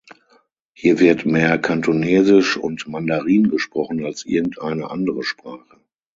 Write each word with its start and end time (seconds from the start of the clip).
Hier 0.73 0.99
wird 0.99 1.27
mehr 1.27 1.59
Kantonesisch 1.59 2.57
und 2.57 2.87
Mandarin 2.87 3.49
gesprochen 3.49 4.03
als 4.03 4.25
irgendeine 4.25 4.89
andere 4.89 5.21
Sprache. 5.21 5.79